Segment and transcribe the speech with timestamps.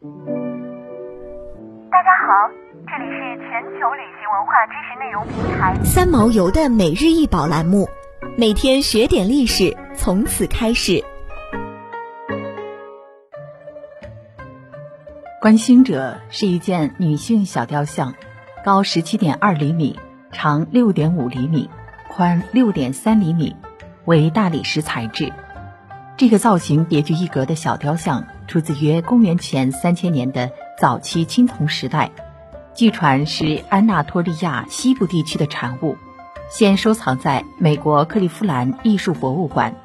[0.00, 0.06] 大
[2.04, 2.48] 家好，
[2.86, 7.88] 这里是全球旅行文化知识内容平台三毛游的每日一宝栏目，
[8.36, 11.02] 每天学点历史，从此开始。
[15.40, 18.14] 观星者是一件女性小雕像，
[18.64, 19.98] 高十七点二厘米，
[20.30, 21.68] 长六点五厘米，
[22.08, 23.56] 宽六点三厘米，
[24.04, 25.32] 为大理石材质。
[26.16, 30.50] 这个造型别具一格的小雕像，出自约公元前三千年的
[30.80, 32.10] 早期青铜时代，
[32.74, 35.96] 据传是安纳托利亚西部地区的产物，
[36.50, 39.76] 现收藏在美国克利夫兰艺术博物馆。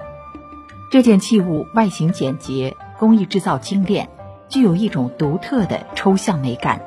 [0.92, 4.10] 这件器物外形简洁，工艺制造精炼。
[4.50, 6.80] 具有一种独特的抽象美感，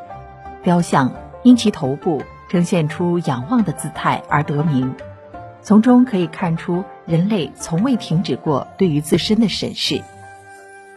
[0.62, 1.12] 雕像
[1.42, 4.94] 因其头部呈现出仰望的姿态而得名，
[5.62, 10.00] 从中可以看出人类从未停止过对于自身的审视。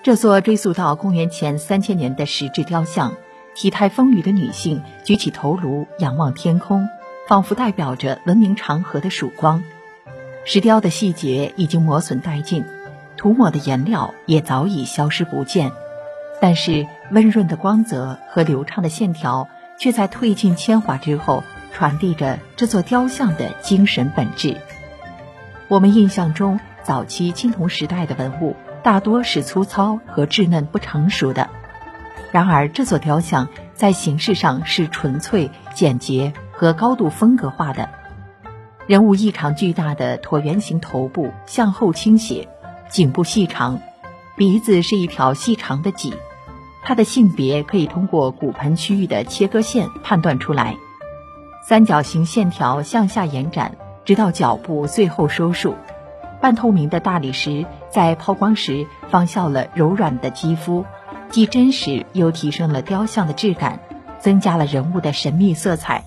[0.10, 3.14] 这座追溯到公元前三千年的石质雕像，
[3.54, 6.90] 体态丰腴的女性举起头颅仰望天空，
[7.28, 9.64] 仿佛代表着文明长河的曙光。
[10.46, 12.66] 石雕的细节已经磨损殆尽，
[13.18, 15.72] 涂抹的颜料也早已消失不见。
[16.42, 24.58] 但是温润的光泽和流畅的线条，却在褪尽铅华之后，传递着这座雕像的精神本质。
[25.68, 31.50] 我们印象中，早期青铜时代的文物大多是粗糙和稚嫩不成熟的，
[32.32, 37.90] 然而这座雕像在形式上是纯粹、简洁和高度风格化的。
[38.88, 42.48] 人物异常巨大的椭圆形头部向后倾斜，
[42.90, 43.80] 颈部细长，
[44.36, 46.14] 鼻子是一条细长的脊。
[46.82, 50.76] 它的性别可以通过骨盆区域的切割线判断出来，
[51.68, 55.76] 三角形线条向下延展，直到脚部最后收束。
[56.42, 60.86] 半透明的大理石在抛光时仿效了柔软的肌肤，
[61.30, 63.80] 既真实又提升了雕像的质感，
[64.20, 66.04] 增加了人物的神秘色彩。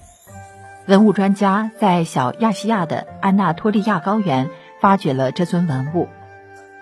[0.87, 6.09] 文物专家在小亚细亚的安纳托利亚高原发掘了这尊文物，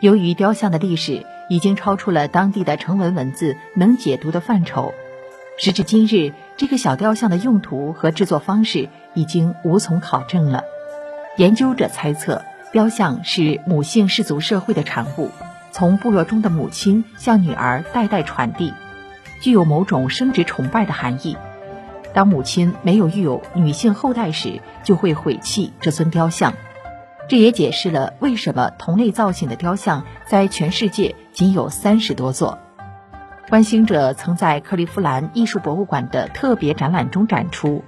[0.00, 1.26] 由于雕像的历史。
[1.50, 4.94] 已经超出了当地的成文文字能解读的范畴。
[5.58, 10.62] 时至今日，这个小雕像的用途和制作方式已经无从考证了。
[11.36, 15.30] 研究者猜测，雕像是母性氏族社会的产物，
[15.72, 18.72] 从部落中的母亲向女儿代代传递，
[19.40, 21.36] 具有某种生殖崇拜的含义。
[22.14, 26.54] 当母亲没有育有女性后代时，就会毁弃这尊雕像。
[27.26, 32.60] 这也解释了为什么同类造型的雕像在全世界仅有三十多座。
[33.48, 37.82] 观星者曾在克利夫兰艺术博物馆的特别展览中展出，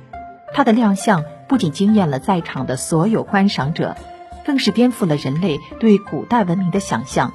[0.53, 3.97] 他的亮相不仅惊艳了在场的所有观赏者，
[4.44, 7.32] 更是颠覆了人类对古代文明的想象。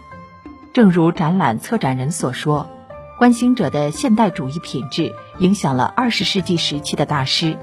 [0.73, 2.69] 正如展览策展人所说，
[3.17, 7.57] 观星者的现代主义品质影响了二十世纪时期的大师，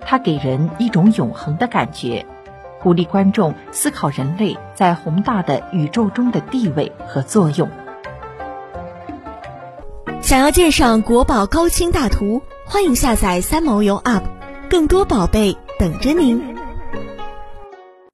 [0.00, 2.26] 他给人一种永恒的感觉。
[2.82, 7.68] 鼓励观众思考人类在宏大的宇宙中的地位和作用。
[10.20, 14.22] 想要鉴赏国宝高清大图，欢迎下载三毛游 App，
[14.68, 16.55] 更多宝贝等着您。